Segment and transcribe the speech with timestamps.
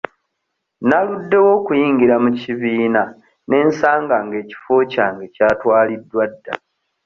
[0.89, 3.01] Naluddewo okuyingira mu kibiina
[3.49, 6.53] ne nsanga nga ekifo kyange kyatwaliddwa dda.